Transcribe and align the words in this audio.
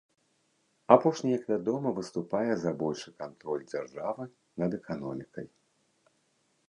Апошні, 0.95 1.33
як 1.35 1.43
вядома, 1.51 1.91
выступае 1.99 2.51
за 2.63 2.71
большы 2.81 3.09
кантроль 3.25 3.67
дзяржавы 3.73 4.23
над 4.65 4.71
эканомікай. 4.79 5.47